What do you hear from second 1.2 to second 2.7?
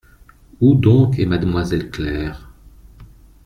mademoiselle Claire?.